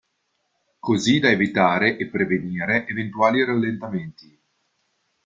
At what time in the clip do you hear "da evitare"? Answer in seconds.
1.19-1.95